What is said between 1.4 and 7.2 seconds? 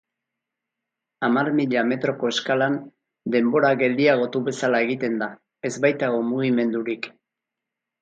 mila metroko eskalan denbora geldiagotu bezala egiten da, ez baitago mugimendurik.